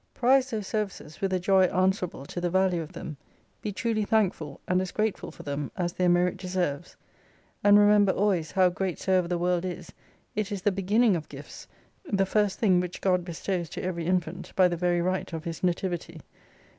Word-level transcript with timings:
Prize 0.15 0.49
those 0.49 0.65
services 0.65 1.21
with 1.21 1.31
a 1.31 1.39
joy 1.39 1.65
answerable 1.65 2.25
to 2.25 2.41
the 2.41 2.49
value 2.49 2.81
of 2.81 2.93
them, 2.93 3.17
be 3.61 3.71
truly 3.71 4.03
thankful, 4.03 4.59
and 4.67 4.81
as 4.81 4.91
grateful 4.91 5.29
for 5.29 5.43
them, 5.43 5.71
as 5.77 5.93
their 5.93 6.09
merit 6.09 6.37
deserves. 6.37 6.95
And 7.63 7.77
remember 7.77 8.11
always 8.11 8.53
how 8.53 8.69
great 8.69 8.97
soever 8.97 9.27
the 9.27 9.37
world 9.37 9.63
is, 9.63 9.91
it 10.35 10.51
is 10.51 10.63
the 10.63 10.71
beginning 10.71 11.15
of 11.15 11.29
Gifts, 11.29 11.67
the 12.11 12.25
first 12.25 12.57
thing 12.57 12.79
which 12.79 12.99
God 12.99 13.23
bestows 13.23 13.69
to 13.69 13.83
every 13.83 14.07
infant, 14.07 14.53
by 14.55 14.67
the 14.67 14.75
very 14.75 15.03
right 15.03 15.31
of 15.33 15.43
his 15.43 15.61
nativity. 15.61 16.21